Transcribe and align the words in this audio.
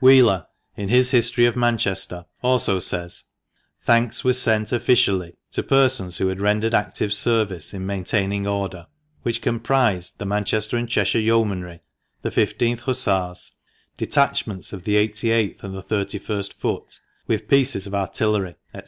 Wheeler, 0.00 0.48
in 0.76 0.88
his 0.88 1.12
"History 1.12 1.46
of 1.46 1.54
Manchester," 1.54 2.26
also 2.42 2.80
says, 2.80 3.22
"Thanks 3.80 4.24
were 4.24 4.32
sent 4.32 4.72
'officially' 4.72 5.36
to 5.52 5.62
persons 5.62 6.16
who 6.16 6.26
had 6.26 6.40
rendered 6.40 6.74
active 6.74 7.12
service 7.12 7.72
in 7.72 7.86
maintaining 7.86 8.48
order, 8.48 8.88
which 9.22 9.40
comprised 9.40 10.18
the 10.18 10.26
Manchester 10.26 10.76
and 10.76 10.88
Cheshire 10.88 11.20
Yeomanry, 11.20 11.82
the 12.22 12.30
I51h 12.30 12.80
Hussars, 12.80 13.52
detachments 13.96 14.72
of 14.72 14.82
the 14.82 14.96
88th 14.96 15.62
and 15.62 15.72
the 15.72 15.84
3ist 15.84 16.52
Foot, 16.54 16.98
with 17.28 17.46
pieces 17.46 17.86
of 17.86 17.94
artillery" 17.94 18.56
&c. 18.74 18.80